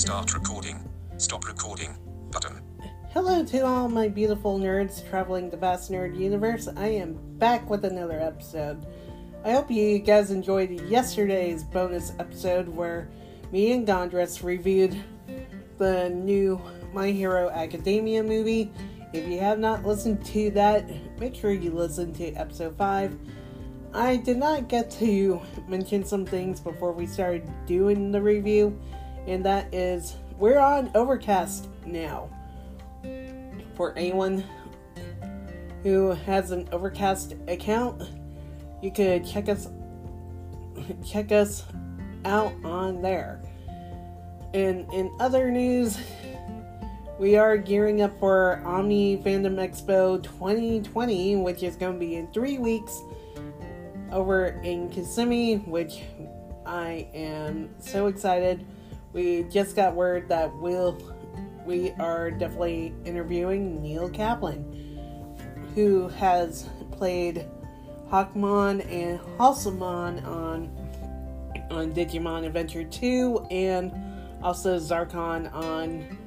[0.00, 0.88] Start recording.
[1.18, 1.94] Stop recording.
[2.30, 2.62] Button.
[3.10, 6.70] Hello to all my beautiful nerds traveling the vast nerd universe.
[6.74, 8.86] I am back with another episode.
[9.44, 13.10] I hope you guys enjoyed yesterday's bonus episode where
[13.52, 14.98] me and Gondress reviewed
[15.76, 16.58] the new
[16.94, 18.72] My Hero Academia movie.
[19.12, 23.18] If you have not listened to that, make sure you listen to episode 5.
[23.92, 28.80] I did not get to mention some things before we started doing the review,
[29.26, 32.28] and that is we're on Overcast now.
[33.74, 34.44] For anyone
[35.82, 38.02] who has an Overcast account,
[38.82, 39.68] you could check us
[41.06, 41.64] check us
[42.24, 43.42] out on there.
[44.52, 45.98] And in other news,
[47.18, 52.32] we are gearing up for Omni Fandom Expo 2020, which is going to be in
[52.32, 53.00] three weeks
[54.10, 56.00] over in Kissimmee, which
[56.66, 58.66] I am so excited.
[59.12, 60.98] We just got word that we'll
[61.66, 64.64] we are definitely interviewing Neil Kaplan,
[65.74, 67.46] who has played
[68.10, 70.76] Hawkmon and Halsemon on
[71.70, 73.92] on Digimon Adventure 2 and
[74.42, 76.18] also Zarkon on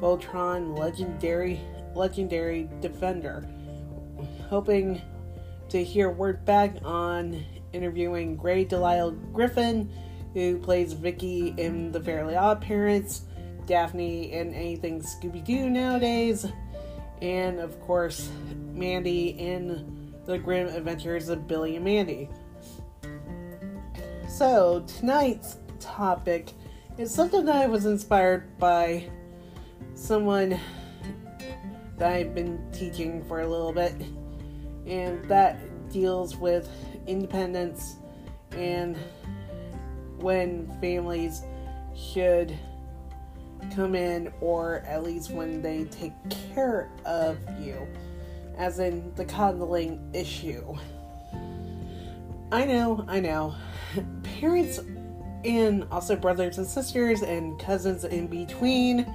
[0.00, 1.60] Voltron Legendary
[1.94, 3.48] Legendary Defender.
[4.48, 5.00] Hoping
[5.68, 9.90] to hear word back on interviewing Grey Delisle Griffin,
[10.34, 13.22] who plays Vicky in The Fairly Odd Parents,
[13.66, 16.46] Daphne in anything Scooby Doo nowadays,
[17.20, 18.30] and of course,
[18.72, 22.28] Mandy in The Grim Adventures of Billy and Mandy.
[24.28, 26.52] So, tonight's topic
[26.98, 29.08] is something that I was inspired by
[29.94, 30.58] someone
[31.98, 33.94] that I've been teaching for a little bit
[34.86, 35.58] and that
[35.90, 36.68] deals with
[37.06, 37.96] independence
[38.52, 38.96] and
[40.22, 41.42] when families
[41.94, 42.56] should
[43.74, 46.12] come in, or at least when they take
[46.54, 47.86] care of you,
[48.56, 50.74] as in the coddling issue.
[52.50, 53.54] I know, I know.
[54.40, 54.80] Parents
[55.44, 59.12] and also brothers and sisters and cousins in between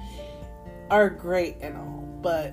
[0.90, 2.52] are great and all, but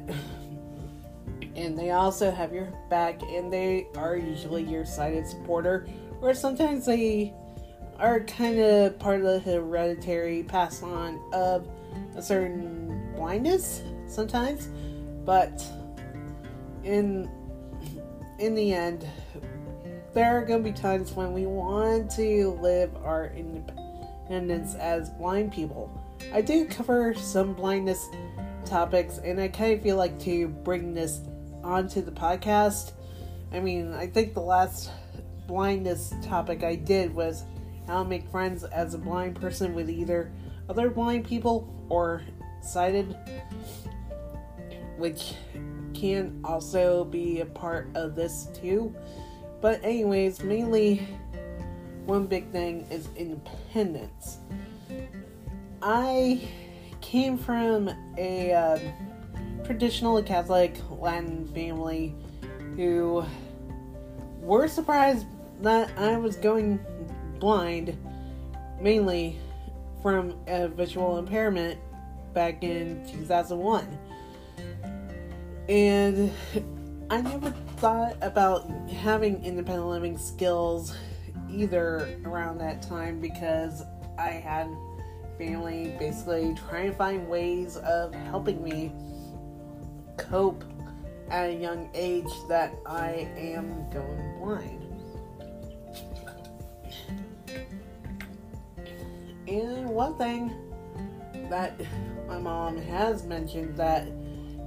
[1.55, 5.87] and they also have your back and they are usually your silent supporter
[6.21, 7.33] or sometimes they
[7.99, 11.67] are kind of part of the hereditary pass on of
[12.15, 14.69] a certain blindness sometimes
[15.25, 15.63] but
[16.83, 17.29] in
[18.39, 19.07] in the end
[20.13, 25.51] there are going to be times when we want to live our independence as blind
[25.51, 25.89] people
[26.33, 28.07] i do cover some blindness
[28.65, 31.21] topics and i kind of feel like to bring this
[31.65, 32.91] onto the podcast.
[33.51, 34.91] I mean, I think the last
[35.47, 37.43] blindness topic I did was
[37.87, 40.31] how to make friends as a blind person with either
[40.69, 42.23] other blind people or
[42.61, 43.15] sighted,
[44.97, 45.33] which
[45.93, 48.93] can also be a part of this too.
[49.61, 51.07] But, anyways, mainly
[52.05, 54.37] one big thing is independence.
[55.81, 56.47] I
[57.01, 58.53] came from a.
[58.53, 58.79] Uh,
[59.65, 62.15] traditional Catholic Latin family
[62.75, 63.25] who
[64.39, 65.25] were surprised
[65.61, 66.79] that I was going
[67.39, 67.97] blind,
[68.79, 69.37] mainly
[70.01, 71.79] from a visual impairment
[72.33, 73.97] back in 2001.
[75.67, 76.31] And
[77.09, 80.95] I never thought about having independent living skills
[81.51, 83.83] either around that time because
[84.17, 84.67] I had
[85.37, 88.91] family basically trying to find ways of helping me
[90.17, 90.63] cope
[91.29, 94.84] at a young age that I am going blind.
[99.47, 100.53] And one thing
[101.49, 101.79] that
[102.27, 104.07] my mom has mentioned that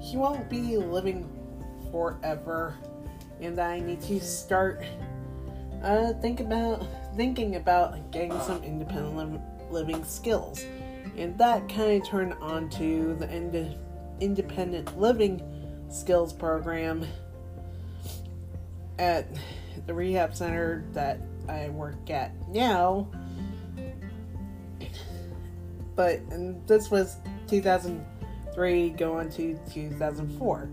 [0.03, 1.29] she won't be living
[1.91, 2.75] forever
[3.41, 4.83] and that I need to start
[5.83, 6.85] uh, think about
[7.17, 10.65] thinking about getting some independent li- living skills.
[11.17, 13.75] And that kind of turned on to the of
[14.21, 15.43] independent living
[15.91, 17.07] skills program
[18.99, 19.27] at
[19.87, 23.09] the rehab center that I work at now.
[25.99, 26.21] But
[26.69, 27.17] this was
[27.49, 30.71] 2003 going to 2004.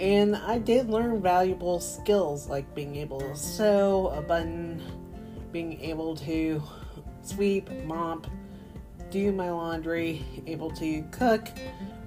[0.00, 4.82] And I did learn valuable skills like being able to sew a button,
[5.52, 6.60] being able to
[7.22, 8.26] sweep, mop,
[9.10, 11.46] do my laundry, able to cook,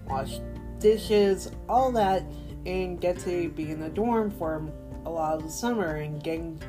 [0.05, 0.39] wash
[0.79, 2.21] dishes, all that,
[2.65, 4.61] and get to be in the dorm for
[5.05, 6.61] a lot of the summer and getting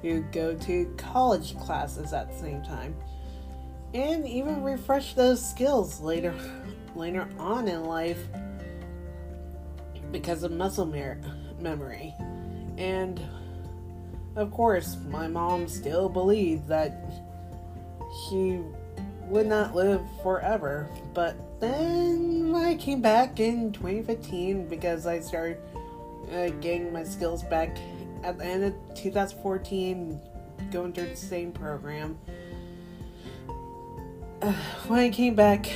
[0.00, 2.96] to go to college classes at the same time.
[3.94, 6.34] And even refresh those skills later
[6.94, 8.18] later on in life
[10.10, 11.20] because of muscle mer-
[11.58, 12.14] memory.
[12.76, 13.20] And
[14.36, 17.04] of course, my mom still believed that
[18.28, 18.60] she
[19.26, 20.88] would not live forever.
[21.14, 25.58] But then I came back in 2015 because I started
[26.32, 27.76] uh, getting my skills back
[28.22, 30.20] at the end of 2014,
[30.70, 32.18] going through the same program.
[34.88, 35.70] When I came back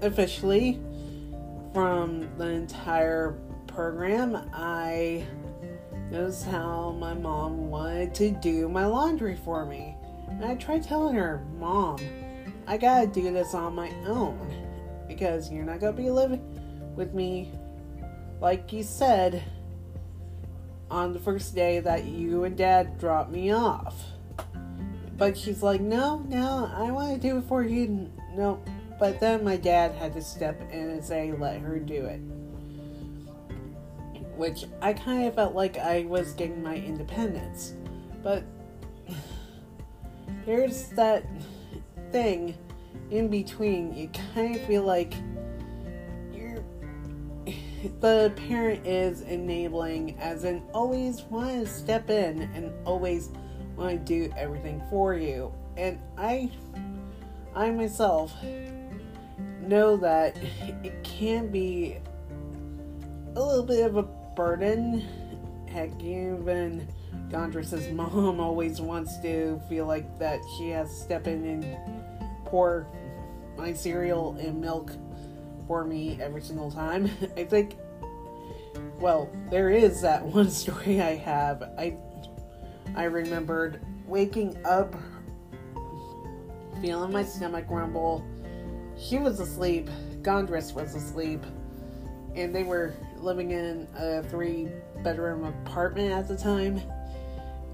[0.00, 0.80] officially
[1.74, 3.36] from the entire
[3.66, 5.26] program, I
[6.12, 9.96] noticed how my mom wanted to do my laundry for me.
[10.28, 11.98] And I tried telling her, Mom,
[12.68, 14.38] I gotta do this on my own
[15.08, 16.42] because you're not gonna be living
[16.94, 17.50] with me
[18.40, 19.42] like you said
[20.88, 24.04] on the first day that you and dad dropped me off.
[25.16, 28.10] But she's like, no, no, I want to do it for you.
[28.34, 28.62] No.
[28.98, 32.20] But then my dad had to step in and say, let her do it.
[34.36, 37.72] Which I kind of felt like I was getting my independence.
[38.22, 38.44] But
[40.46, 41.24] there's that
[42.12, 42.54] thing
[43.10, 43.94] in between.
[43.94, 45.14] You kind of feel like
[46.32, 46.62] you're
[48.00, 53.30] the parent is enabling, as in always want to step in and always
[53.76, 55.52] to do everything for you.
[55.76, 56.50] And I,
[57.54, 58.32] I myself
[59.60, 60.36] know that
[60.82, 61.96] it can be
[63.34, 65.04] a little bit of a burden.
[65.68, 66.88] Heck, even
[67.30, 71.76] Gondress's mom always wants to feel like that she has to step in and
[72.44, 72.86] pour
[73.56, 74.92] my cereal and milk
[75.66, 77.10] for me every single time.
[77.36, 77.76] I think,
[79.00, 81.62] well, there is that one story I have.
[81.78, 81.96] I
[82.94, 84.94] I remembered waking up,
[86.80, 88.24] feeling my stomach rumble.
[88.98, 89.88] She was asleep.
[90.22, 91.44] Gondress was asleep,
[92.34, 94.68] and they were living in a three
[95.02, 96.80] bedroom apartment at the time.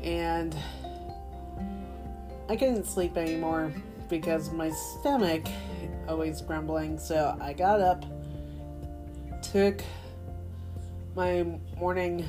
[0.02, 0.56] And
[2.48, 3.72] I couldn't sleep anymore
[4.08, 5.46] because my stomach
[6.08, 6.98] always grumbling.
[6.98, 8.04] So I got up,
[9.42, 9.82] took
[11.14, 11.44] my
[11.78, 12.28] morning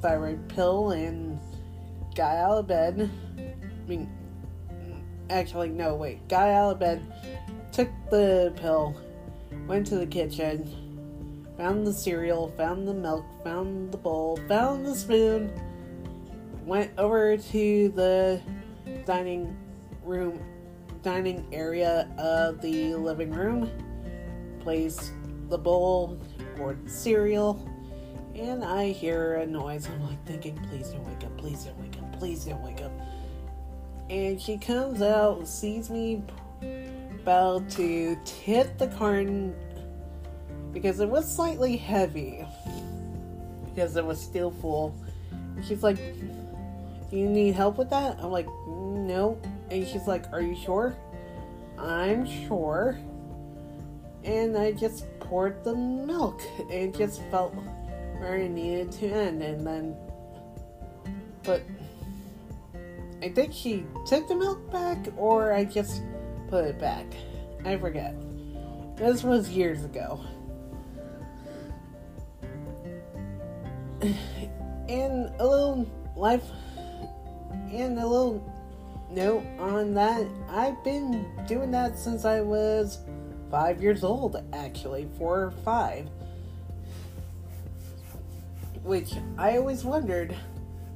[0.00, 1.38] thyroid pill, and
[2.14, 3.10] got out of bed.
[3.38, 4.10] I mean,
[5.30, 6.28] actually, no, wait.
[6.28, 7.02] Got out of bed,
[7.72, 8.96] took the pill,
[9.66, 10.66] went to the kitchen,
[11.56, 15.52] found the cereal, found the milk, found the bowl, found the spoon,
[16.64, 18.40] went over to the
[19.04, 19.56] dining
[20.04, 20.40] room,
[21.02, 23.70] dining area of the living room,
[24.60, 25.12] placed
[25.48, 26.18] the bowl,
[26.56, 27.68] poured cereal,
[28.34, 29.86] and I hear a noise.
[29.88, 32.92] I'm like thinking, please don't wake up, please don't wake up, please don't wake up.
[34.08, 36.22] And she comes out, sees me
[37.20, 39.52] about to tip the carton
[40.72, 42.46] because it was slightly heavy
[43.64, 44.94] because it was still full.
[45.66, 45.96] She's like,
[47.10, 48.20] Do you need help with that?
[48.20, 49.36] I'm like, No.
[49.72, 50.96] And she's like, Are you sure?
[51.76, 53.00] I'm sure.
[54.22, 56.40] And I just poured the milk.
[56.70, 57.52] It just felt
[58.18, 59.42] where it needed to end.
[59.42, 59.96] And then,
[61.42, 61.62] but
[63.22, 66.02] I think she took the milk back, or I just
[66.48, 67.06] put it back.
[67.64, 68.16] I forget.
[68.96, 70.20] This was years ago.
[74.88, 76.42] And a little life,
[77.70, 78.44] and a little
[79.08, 80.26] note on that.
[80.50, 82.98] I've been doing that since I was
[83.52, 86.08] five years old, actually, four or five.
[88.82, 90.34] Which I always wondered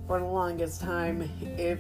[0.09, 1.79] for the longest time if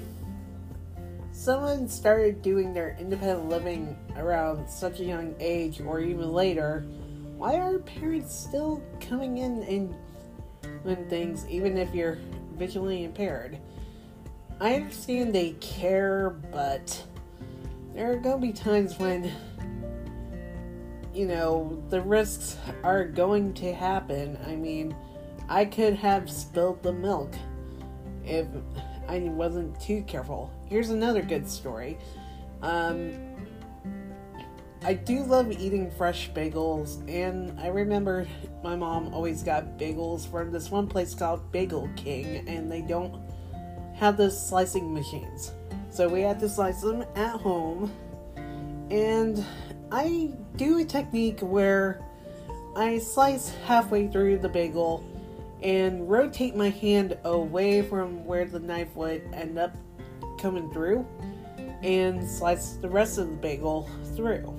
[1.46, 6.84] someone started doing their independent living around such a young age or even later,
[7.36, 9.94] why are parents still coming in and
[10.82, 12.18] doing things even if you're
[12.56, 13.60] visually impaired?
[14.60, 17.00] I understand they care, but
[17.94, 19.30] there are going to be times when,
[21.14, 24.36] you know, the risks are going to happen.
[24.48, 24.96] I mean,
[25.48, 27.32] I could have spilled the milk
[28.24, 28.48] if
[29.08, 30.50] I wasn't too careful.
[30.66, 31.98] Here's another good story.
[32.62, 33.14] Um,
[34.82, 38.26] I do love eating fresh bagels, and I remember
[38.62, 43.20] my mom always got bagels from this one place called Bagel King, and they don't
[43.94, 45.52] have those slicing machines.
[45.90, 47.90] So we had to slice them at home,
[48.90, 49.44] and
[49.90, 52.02] I do a technique where
[52.76, 55.02] I slice halfway through the bagel
[55.62, 59.75] and rotate my hand away from where the knife would end up
[60.38, 61.06] coming through.
[61.82, 64.54] and slice the rest of the bagel through.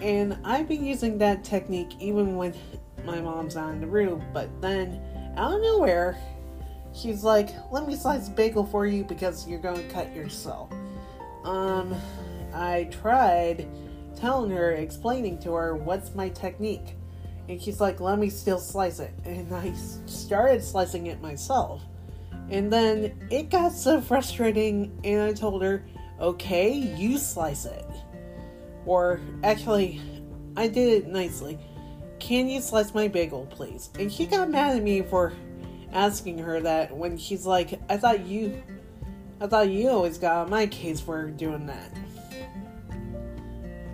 [0.00, 2.54] And I've been using that technique even when
[3.04, 5.00] my mom's not in the room, but then
[5.36, 6.16] out of nowhere,
[6.92, 10.70] she's like, Let me slice the bagel for you because you're going to cut yourself.
[11.44, 11.94] Um,
[12.52, 13.66] I tried
[14.14, 16.96] telling her, explaining to her what's my technique.
[17.48, 19.12] And she's like, let me still slice it.
[19.24, 19.72] And I
[20.06, 21.82] started slicing it myself.
[22.50, 25.84] And then it got so frustrating, and I told her,
[26.20, 27.86] okay, you slice it.
[28.86, 30.00] Or actually,
[30.56, 31.58] I did it nicely.
[32.18, 33.90] Can you slice my bagel, please?
[33.98, 35.32] And she got mad at me for
[35.92, 38.62] asking her that when she's like, I thought you.
[39.40, 41.92] I thought you always got on my case for doing that.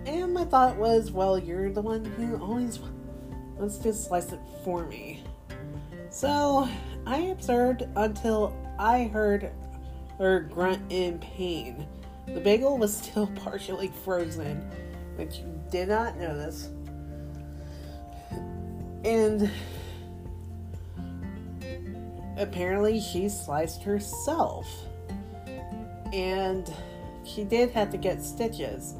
[0.05, 2.79] And my thought was, well, you're the one who always
[3.61, 5.23] wants just slice it for me.
[6.09, 6.67] So
[7.05, 9.51] I observed until I heard
[10.17, 11.85] her grunt in pain.
[12.25, 14.57] The bagel was still partially frozen,
[15.15, 16.69] which you did not notice.
[19.05, 19.49] And
[22.37, 24.67] apparently she sliced herself.
[26.11, 26.71] And
[27.23, 28.95] she did have to get stitches.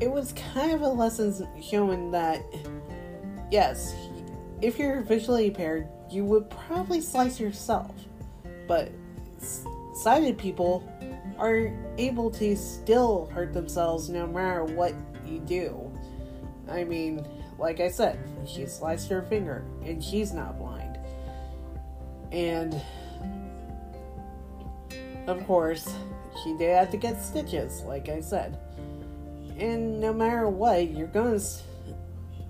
[0.00, 2.42] It was kind of a lesson showing that,
[3.50, 3.94] yes,
[4.60, 7.94] if you're visually impaired, you would probably slice yourself.
[8.66, 8.90] But
[9.94, 10.88] sighted people
[11.38, 14.94] are able to still hurt themselves no matter what
[15.26, 15.92] you do.
[16.68, 17.26] I mean,
[17.58, 20.98] like I said, she sliced her finger and she's not blind.
[22.32, 22.80] And
[25.26, 25.94] of course,
[26.42, 28.58] she did have to get stitches, like I said.
[29.58, 31.40] And no matter what, you're gonna,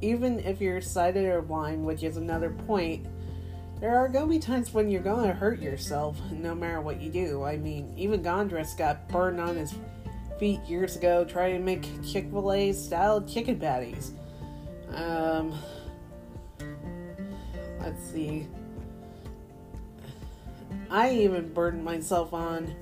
[0.00, 3.06] even if you're sighted or blind, which is another point,
[3.80, 7.44] there are gonna be times when you're gonna hurt yourself, no matter what you do.
[7.44, 9.74] I mean, even Gondress got burned on his
[10.38, 14.12] feet years ago trying to make Chick fil A style chicken patties.
[14.94, 15.58] Um,
[17.80, 18.46] let's see.
[20.90, 22.74] I even burned myself on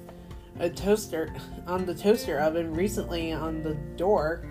[0.61, 1.35] a toaster
[1.66, 4.47] on the toaster oven recently on the door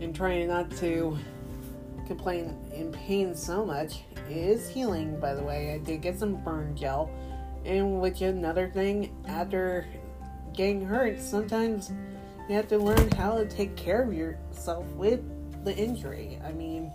[0.00, 1.18] and trying not to
[2.06, 4.02] complain in pain so much.
[4.28, 5.74] It is healing, by the way.
[5.74, 7.10] I did get some burn gel.
[7.64, 9.86] And which is another thing, after
[10.52, 11.92] getting hurt, sometimes
[12.48, 15.20] you have to learn how to take care of yourself with
[15.64, 16.38] the injury.
[16.44, 16.92] I mean,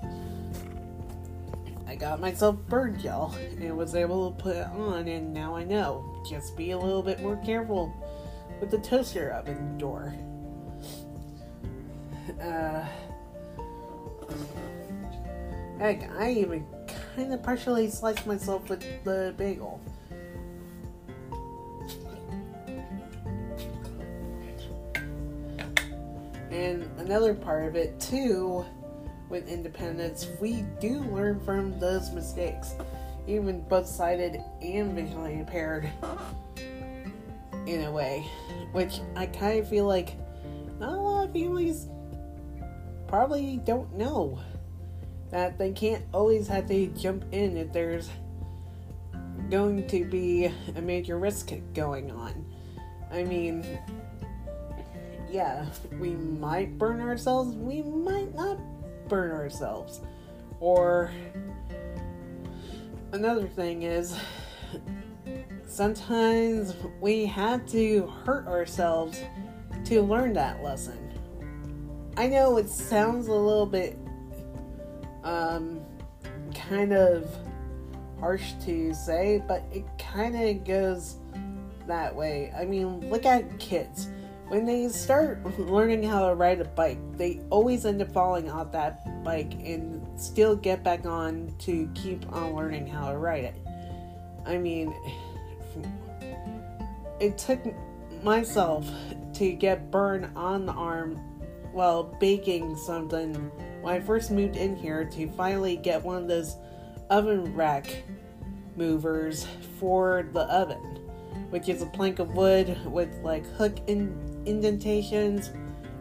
[1.88, 5.64] I got myself burn gel and was able to put it on, and now I
[5.64, 6.24] know.
[6.30, 7.92] Just be a little bit more careful
[8.62, 10.14] with the toaster oven door.
[12.40, 12.86] Uh,
[15.80, 16.66] heck, I even
[17.16, 19.82] kind of partially sliced myself with the bagel.
[26.52, 28.66] And another part of it, too,
[29.30, 32.74] with independence, we do learn from those mistakes,
[33.28, 35.90] even both sighted and visually impaired
[37.66, 38.26] in a way,
[38.74, 40.18] which I kind of feel like
[40.80, 41.88] not a lot of families
[43.08, 44.40] probably don't know
[45.32, 48.10] that they can't always have to jump in if there's
[49.50, 52.46] going to be a major risk going on.
[53.12, 53.66] I mean,
[55.30, 55.66] yeah,
[56.00, 58.58] we might burn ourselves, we might not
[59.08, 60.02] burn ourselves.
[60.60, 61.12] Or
[63.12, 64.16] another thing is
[65.68, 69.22] sometimes we have to hurt ourselves
[69.86, 70.98] to learn that lesson.
[72.18, 73.98] I know it sounds a little bit
[75.24, 75.82] um,
[76.54, 77.30] kind of
[78.20, 81.18] harsh to say, but it kind of goes
[81.88, 82.54] that way.
[82.58, 84.10] I mean, look at kids.
[84.48, 88.72] When they start learning how to ride a bike, they always end up falling off
[88.72, 93.56] that bike and still get back on to keep on learning how to ride it.
[94.46, 94.94] I mean,
[97.20, 97.60] it took
[98.24, 98.90] myself
[99.34, 101.16] to get burned on the arm
[101.72, 106.58] while baking something when I first moved in here to finally get one of those
[107.10, 108.04] oven rack
[108.76, 109.48] movers
[109.80, 111.00] for the oven,
[111.50, 115.52] which is a plank of wood with like hook in- indentations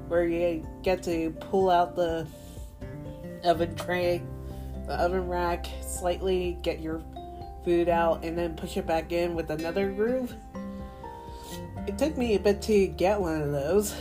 [0.08, 2.26] where you get to pull out the
[3.44, 4.22] oven tray,
[4.86, 7.02] the oven rack, slightly get your
[7.64, 10.34] food out, and then push it back in with another groove.
[11.86, 13.94] It took me a bit to get one of those.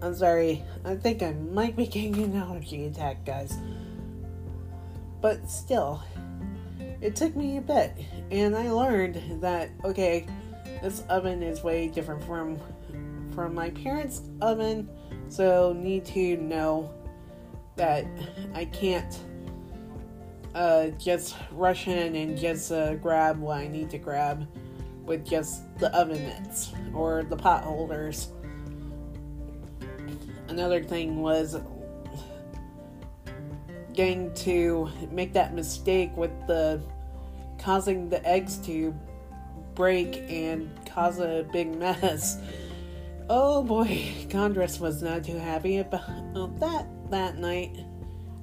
[0.00, 3.58] I'm sorry, I think I might be getting an allergy attack, guys.
[5.20, 6.02] But still,
[7.00, 7.96] it took me a bit,
[8.30, 10.26] and I learned that, okay,
[10.82, 12.58] this oven is way different from
[13.34, 14.88] from my parents' oven,
[15.28, 16.92] so need to know
[17.76, 18.04] that
[18.52, 19.16] I can't
[20.54, 24.48] uh, just rush in and just uh, grab what I need to grab
[25.04, 28.30] with just the oven mitts or the pot holders.
[30.48, 31.56] Another thing was
[33.92, 36.80] getting to make that mistake with the
[37.58, 38.94] causing the eggs to
[39.74, 42.38] break and cause a big mess.
[43.30, 43.86] Oh boy,
[44.28, 47.76] Gondress was not too happy about that that night.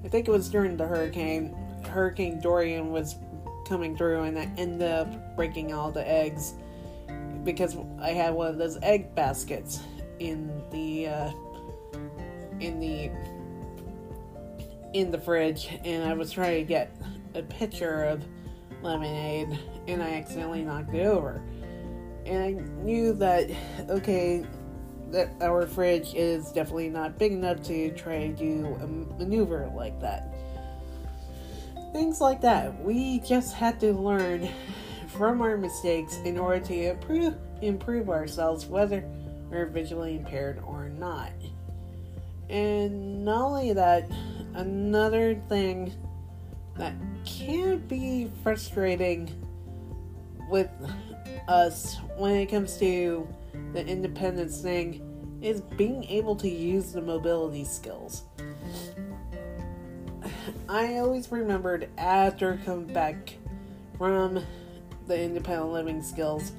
[0.03, 1.55] I think it was during the hurricane.
[1.89, 3.15] Hurricane Dorian was
[3.67, 6.53] coming through and I ended up breaking all the eggs
[7.43, 9.81] because I had one of those egg baskets
[10.19, 11.31] in the uh,
[12.59, 13.11] in the
[14.93, 16.95] in the fridge and I was trying to get
[17.33, 18.23] a pitcher of
[18.81, 21.41] lemonade and I accidentally knocked it over.
[22.25, 23.51] And I knew that
[23.89, 24.45] okay
[25.11, 29.99] that our fridge is definitely not big enough to try to do a maneuver like
[30.01, 30.33] that.
[31.93, 32.83] Things like that.
[32.83, 34.49] We just had to learn
[35.07, 39.01] from our mistakes in order to improve improve ourselves whether
[39.49, 41.31] we're visually impaired or not.
[42.49, 44.09] And not only that,
[44.53, 45.93] another thing
[46.77, 46.93] that
[47.25, 49.29] can be frustrating
[50.49, 50.69] with
[51.47, 53.27] us when it comes to
[53.73, 55.01] the independence thing
[55.41, 58.23] is being able to use the mobility skills.
[60.69, 63.35] I always remembered after coming back
[63.97, 64.43] from
[65.07, 66.51] the independent living skills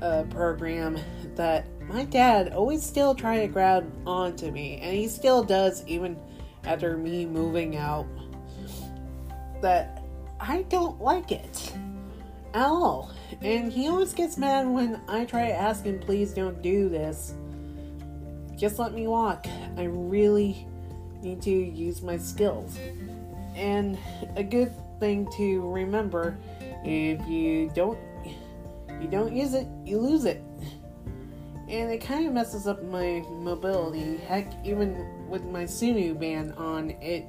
[0.00, 0.98] uh, program
[1.34, 6.16] that my dad always still tried to grab onto me, and he still does even
[6.64, 8.06] after me moving out.
[9.60, 10.02] That
[10.40, 11.72] I don't like it
[12.54, 13.12] at all.
[13.42, 17.34] And he always gets mad when I try to ask him, please don't do this.
[18.56, 19.46] Just let me walk.
[19.76, 20.66] I really
[21.22, 22.78] need to use my skills.
[23.54, 23.98] And
[24.36, 26.38] a good thing to remember
[26.84, 27.98] if you don't
[29.00, 30.42] you don't use it, you lose it.
[31.72, 34.18] And it kind of messes up my mobility.
[34.18, 37.24] Heck, even with my Sunu band on, it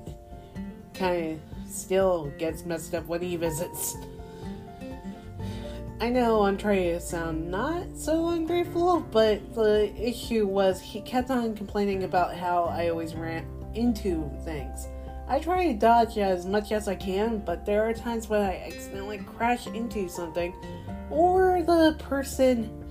[0.93, 3.95] kind of still gets messed up when he visits.
[6.01, 11.31] I know I'm trying to sound not so ungrateful, but the issue was he kept
[11.31, 14.89] on complaining about how I always ran into things.
[15.29, 18.57] I try to dodge as much as I can, but there are times when I
[18.67, 20.53] accidentally crash into something,
[21.09, 22.82] or the person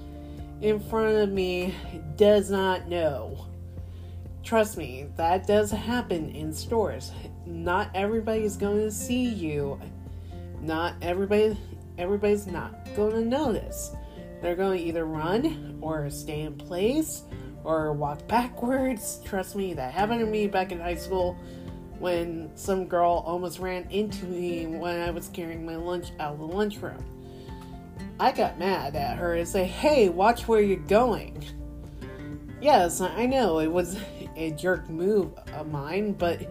[0.62, 1.74] in front of me
[2.16, 3.48] does not know.
[4.44, 7.10] Trust me, that does happen in stores.
[7.44, 9.80] Not everybody's going to see you.
[10.60, 11.58] Not everybody
[11.98, 13.90] everybody's not going to notice.
[14.40, 17.22] They're going to either run or stay in place
[17.64, 19.20] or walk backwards.
[19.24, 21.36] Trust me, that happened to me back in high school
[21.98, 26.38] when some girl almost ran into me when I was carrying my lunch out of
[26.38, 27.04] the lunchroom.
[28.20, 31.44] I got mad at her and say, Hey, watch where you're going.
[32.60, 33.98] Yes, I know it was
[34.36, 36.46] a jerk move of mine, but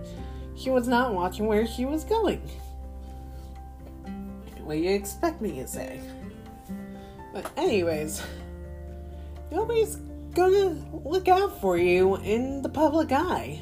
[0.56, 2.41] she was not watching where she was going.
[4.63, 6.02] What do you expect me to say?
[7.34, 8.21] But, anyways,
[9.52, 9.95] nobody's
[10.34, 13.62] gonna look out for you in the public eye.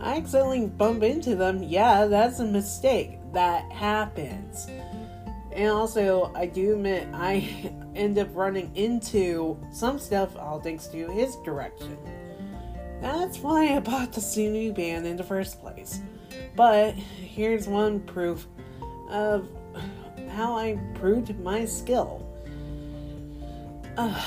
[0.00, 3.18] I accidentally bump into them, yeah, that's a mistake.
[3.32, 4.68] That happens.
[5.56, 11.10] And also, I do admit, I end up running into some stuff all thanks to
[11.10, 11.96] his direction.
[13.00, 16.00] That's why I bought the Sunu band in the first place.
[16.54, 18.46] But here's one proof
[19.08, 19.48] of
[20.28, 22.22] how I proved my skill.
[23.96, 24.22] Uh,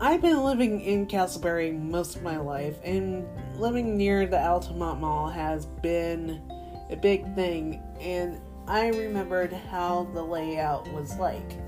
[0.00, 3.24] I've been living in Casselberry most of my life, and
[3.60, 6.42] living near the Altamonte Mall has been
[6.90, 11.58] a big thing, and I remembered how the layout was like.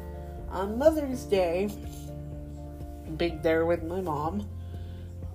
[0.48, 1.68] On Mother's Day,
[3.16, 4.48] being there with my mom,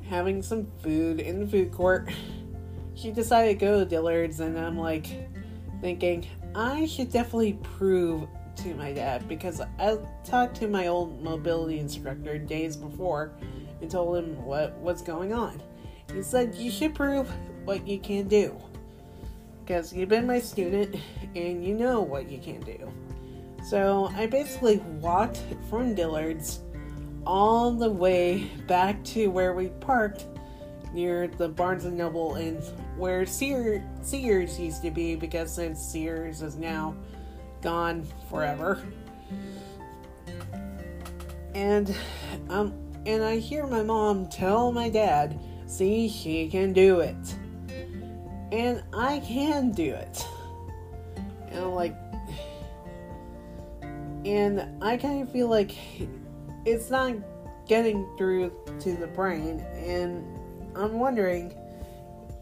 [0.07, 2.09] having some food in the food court,
[2.95, 5.07] she decided to go to Dillard's, and I'm like
[5.81, 11.79] thinking, I should definitely prove to my dad because I talked to my old mobility
[11.79, 13.31] instructor days before
[13.81, 15.61] and told him what was going on.
[16.13, 17.29] He said, You should prove
[17.65, 18.59] what you can do
[19.69, 20.95] because you've been my student
[21.35, 22.91] and you know what you can do.
[23.63, 26.61] So I basically walked from Dillard's
[27.23, 30.25] all the way back to where we parked
[30.91, 32.63] near the Barnes and Noble and
[32.97, 36.95] where Sear, Sears used to be because since Sears is now
[37.61, 38.81] gone forever.
[41.53, 41.95] And
[42.49, 42.73] um
[43.05, 47.35] and I hear my mom tell my dad, "See, she can do it."
[48.51, 50.25] And I can do it.
[51.49, 51.95] And I'm like
[54.25, 55.75] and I kind of feel like
[56.65, 57.15] it's not
[57.67, 60.25] getting through to the brain and
[60.75, 61.53] I'm wondering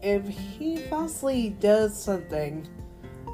[0.02, 2.66] if he falsely does something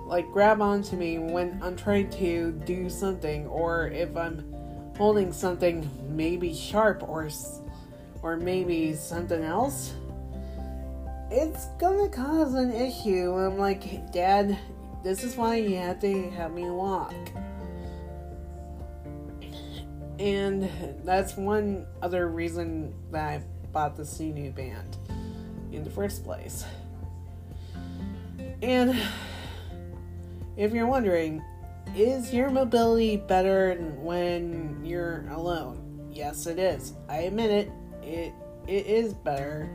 [0.07, 4.55] like grab onto me when I'm trying to do something, or if I'm
[4.97, 7.29] holding something maybe sharp or
[8.23, 9.95] or maybe something else,
[11.31, 13.33] it's gonna cause an issue.
[13.33, 14.59] I'm like, Dad,
[15.03, 17.15] this is why you have to have me walk.
[20.19, 20.71] And
[21.05, 24.97] that's one other reason that I bought the Sunu band
[25.73, 26.65] in the first place.
[28.63, 28.97] And
[30.57, 31.43] if you're wondering,
[31.97, 36.09] is your mobility better when you're alone?
[36.11, 36.95] Yes, it is.
[37.09, 37.71] I admit it.
[38.03, 38.33] It
[38.67, 39.69] it is better.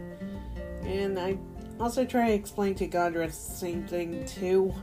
[0.83, 1.37] And I
[1.79, 4.73] also try to explain to Gondra the same thing too.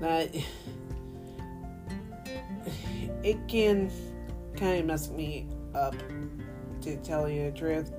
[0.00, 0.34] That
[3.22, 3.90] it can
[4.56, 5.94] kind of mess me up,
[6.82, 7.92] to tell you the truth.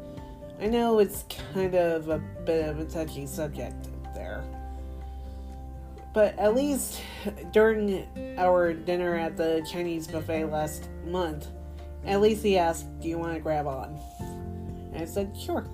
[0.59, 4.43] I know it's kind of a bit of a touchy subject there.
[6.13, 7.01] But at least
[7.51, 11.47] during our dinner at the Chinese buffet last month,
[12.05, 13.99] at least he asked, Do you want to grab on?
[14.93, 15.67] And I said, Sure.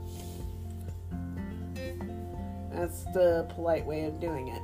[2.73, 4.61] That's the polite way of doing it.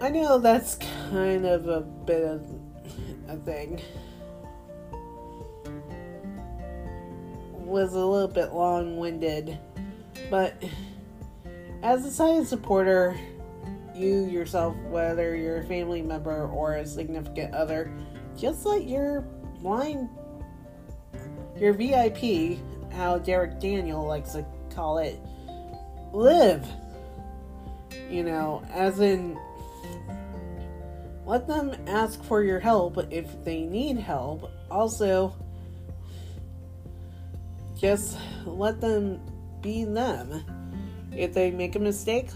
[0.00, 0.76] I know that's
[1.10, 2.46] kind of a bit of
[3.28, 3.80] a thing.
[7.60, 9.58] Was a little bit long winded,
[10.30, 10.62] but
[11.82, 13.18] as a science supporter,
[13.94, 17.90] you yourself, whether you're a family member or a significant other,
[18.36, 19.22] just let your
[19.60, 20.08] blind,
[21.56, 22.58] your VIP,
[22.92, 25.18] how Derek Daniel likes to call it,
[26.14, 26.66] live.
[28.08, 29.38] You know, as in,
[31.26, 34.50] let them ask for your help if they need help.
[34.70, 35.34] Also,
[37.76, 39.20] just let them
[39.60, 40.44] be them.
[41.16, 42.28] If they make a mistake,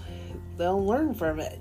[0.56, 1.60] they'll learn from it.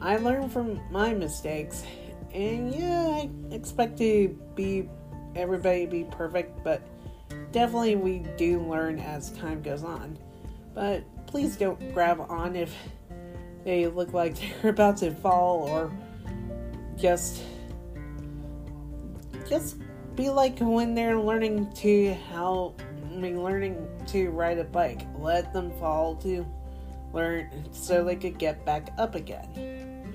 [0.00, 1.84] I learn from my mistakes,
[2.32, 4.88] and yeah, I expect to be
[5.34, 6.82] everybody be perfect, but
[7.52, 10.18] definitely we do learn as time goes on.
[10.74, 12.72] But please don't grab on if
[13.64, 15.90] they look like they're about to fall or
[16.96, 17.42] just
[19.48, 19.78] just
[20.14, 22.72] be like when they're learning to how
[23.10, 25.08] I mean learning to ride a bike.
[25.18, 26.46] Let them fall to
[27.12, 30.14] learn so they could get back up again.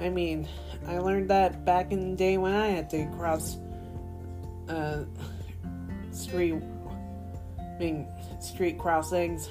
[0.00, 0.48] I mean,
[0.88, 3.58] I learned that back in the day when I had to cross
[4.70, 5.04] uh,
[6.10, 6.54] street
[7.58, 8.08] I mean
[8.42, 9.48] street crossings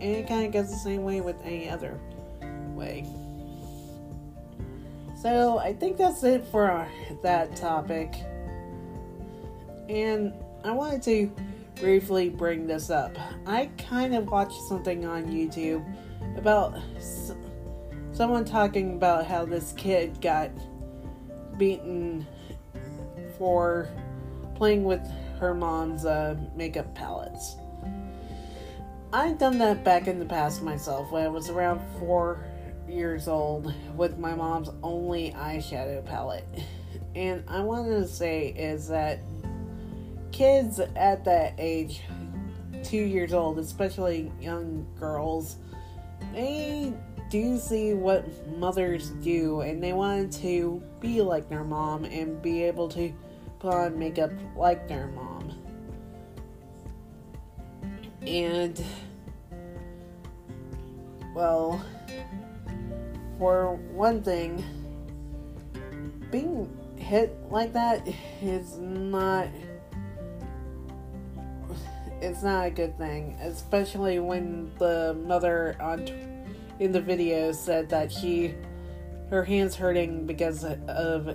[0.00, 1.98] and it kind of goes the same way with any other
[2.74, 3.06] way.
[5.20, 6.88] So I think that's it for our,
[7.22, 8.12] that topic.
[9.88, 10.32] And
[10.64, 11.32] I wanted to
[11.76, 13.16] briefly bring this up.
[13.46, 15.84] I kind of watched something on YouTube
[16.36, 17.32] about s-
[18.12, 20.50] someone talking about how this kid got
[21.56, 22.26] beaten
[23.38, 23.88] for
[24.56, 25.06] playing with
[25.38, 27.56] her mom's uh, makeup palettes.
[29.14, 32.46] I've done that back in the past myself when I was around four
[32.88, 36.46] years old with my mom's only eyeshadow palette.
[37.14, 39.20] And I wanted to say is that
[40.30, 42.00] kids at that age,
[42.82, 45.56] two years old, especially young girls,
[46.32, 46.94] they
[47.28, 48.24] do see what
[48.56, 53.12] mothers do and they want to be like their mom and be able to
[53.58, 55.31] put on makeup like their mom.
[58.26, 58.82] And,
[61.34, 61.84] well,
[63.38, 64.64] for one thing,
[66.30, 68.08] being hit like that
[68.40, 69.48] is not
[72.22, 76.06] it's not a good thing, especially when the mother on
[76.78, 78.54] in the video said that she
[79.28, 81.28] her hands hurting because of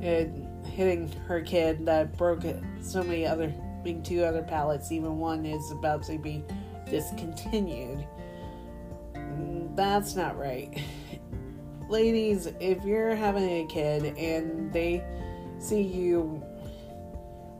[0.00, 0.30] it
[0.64, 2.44] hitting her kid that broke
[2.80, 3.52] so many other
[3.82, 6.44] being two other palettes even one is about to be
[6.88, 8.06] discontinued.
[9.74, 10.80] That's not right.
[11.88, 15.04] Ladies if you're having a kid and they
[15.58, 16.42] see you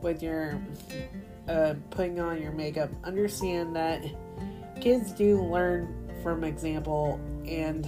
[0.01, 0.61] with your
[1.49, 4.03] uh, putting on your makeup, understand that
[4.81, 7.87] kids do learn from example, and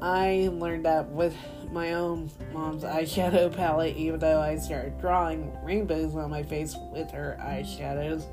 [0.00, 1.36] I learned that with
[1.74, 7.10] my own mom's eyeshadow palette, even though I started drawing rainbows on my face with
[7.10, 8.24] her eyeshadows.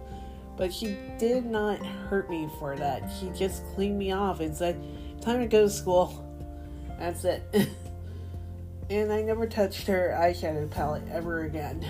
[0.55, 3.09] But she did not hurt me for that.
[3.19, 4.79] She just cleaned me off and said,
[5.21, 6.27] Time to go to school.
[6.99, 7.43] That's it.
[8.89, 11.85] and I never touched her eyeshadow palette ever again.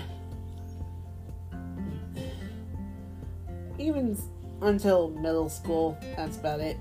[3.78, 4.16] Even
[4.62, 6.78] until middle school, that's about it.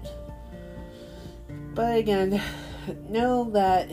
[1.73, 2.41] But again,
[3.09, 3.89] know that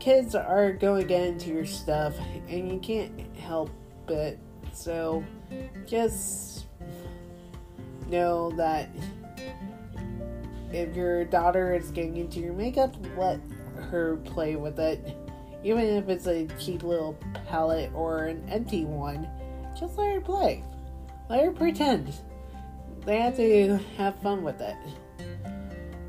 [0.00, 2.14] kids are going to get into your stuff
[2.48, 3.70] and you can't help
[4.08, 4.38] it.
[4.72, 5.24] So
[5.86, 6.66] just
[8.08, 8.88] know that
[10.72, 13.40] if your daughter is getting into your makeup, let
[13.90, 15.16] her play with it.
[15.64, 19.28] Even if it's a cheap little palette or an empty one,
[19.78, 20.62] just let her play.
[21.28, 22.14] Let her pretend.
[23.04, 24.76] They have to have fun with it.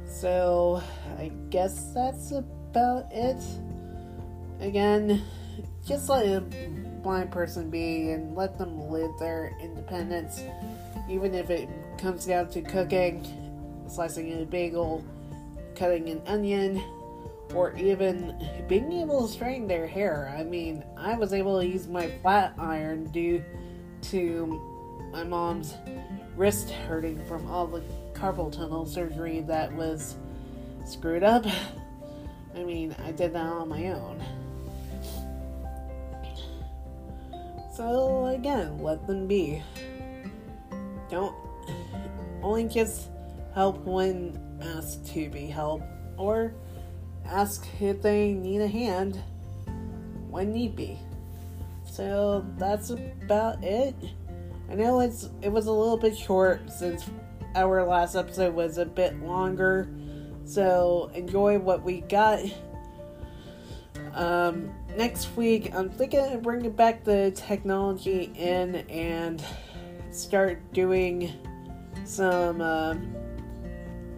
[0.05, 0.81] So,
[1.17, 3.41] I guess that's about it.
[4.59, 5.23] Again,
[5.85, 6.41] just let a
[7.01, 10.41] blind person be and let them live their independence,
[11.09, 13.25] even if it comes down to cooking,
[13.87, 15.03] slicing a bagel,
[15.75, 16.83] cutting an onion,
[17.53, 18.35] or even
[18.67, 20.35] being able to straighten their hair.
[20.37, 23.43] I mean, I was able to use my flat iron due
[24.03, 25.73] to my mom's
[26.35, 27.81] wrist hurting from all the
[28.13, 30.15] carpal tunnel surgery that was
[30.85, 31.45] screwed up.
[32.55, 34.23] I mean, I did that on my own.
[37.79, 39.63] So, again, let them be.
[41.09, 41.33] Don't
[42.43, 43.07] only just
[43.55, 45.85] help when asked to be helped,
[46.17, 46.53] or
[47.25, 49.21] ask if they need a hand
[50.29, 50.99] when need be.
[51.89, 53.95] So that's about it.
[54.69, 57.09] I know it's it was a little bit short since
[57.55, 59.89] our last episode was a bit longer.
[60.43, 62.41] So enjoy what we got.
[64.19, 69.41] Um, next week, I'm thinking of bringing back the technology in and
[70.11, 71.31] start doing
[72.03, 72.95] some uh,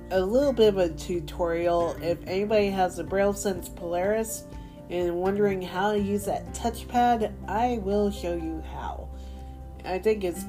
[0.09, 1.95] a little bit of a tutorial.
[2.01, 4.45] If anybody has a Braille Sense Polaris
[4.89, 9.07] and wondering how to use that touchpad, I will show you how.
[9.85, 10.45] I think it's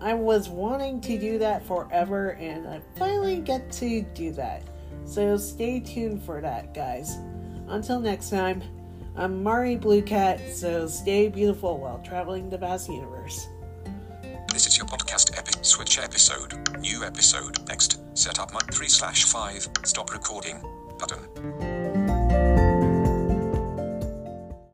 [0.00, 4.62] I was wanting to do that forever and I finally get to do that.
[5.04, 7.18] So stay tuned for that, guys.
[7.66, 8.62] Until next time,
[9.14, 13.46] I'm Mari Blue Cat, so stay beautiful while traveling the vast universe.
[14.50, 16.78] This is your podcast epic switch episode.
[16.78, 18.00] New episode next.
[18.16, 19.68] Set up mod 3 slash 5.
[19.84, 20.62] Stop recording.
[20.98, 21.71] Button.